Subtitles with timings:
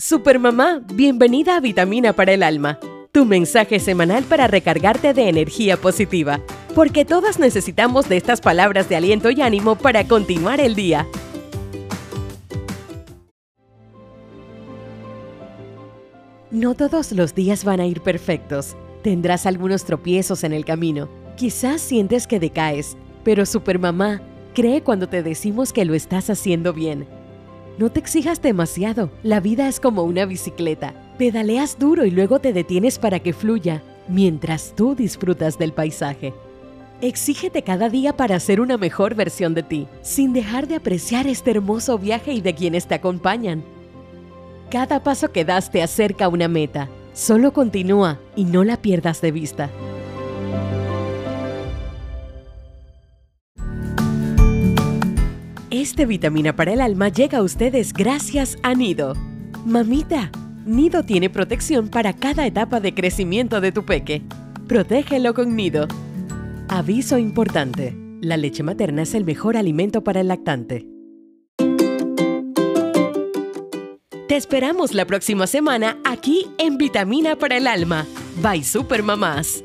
[0.00, 2.78] Supermamá, bienvenida a Vitamina para el Alma,
[3.12, 6.40] tu mensaje semanal para recargarte de energía positiva,
[6.74, 11.06] porque todas necesitamos de estas palabras de aliento y ánimo para continuar el día.
[16.50, 18.78] No todos los días van a ir perfectos.
[19.02, 21.10] Tendrás algunos tropiezos en el camino.
[21.36, 24.22] Quizás sientes que decaes, pero Supermamá
[24.54, 27.19] cree cuando te decimos que lo estás haciendo bien
[27.78, 30.94] no te exijas demasiado, la vida es como una bicicleta.
[31.18, 36.34] Pedaleas duro y luego te detienes para que fluya, mientras tú disfrutas del paisaje.
[37.02, 41.52] Exígete cada día para ser una mejor versión de ti, sin dejar de apreciar este
[41.52, 43.64] hermoso viaje y de quienes te acompañan.
[44.70, 46.88] Cada paso que das te acerca a una meta.
[47.14, 49.70] Solo continúa y no la pierdas de vista.
[55.80, 59.14] Este vitamina para el alma llega a ustedes gracias a Nido.
[59.64, 60.30] Mamita,
[60.66, 64.20] Nido tiene protección para cada etapa de crecimiento de tu peque.
[64.68, 65.88] Protégelo con Nido.
[66.68, 67.96] Aviso importante.
[68.20, 70.86] La leche materna es el mejor alimento para el lactante.
[74.28, 78.06] Te esperamos la próxima semana aquí en Vitamina para el Alma.
[78.42, 79.64] Bye Super Mamás.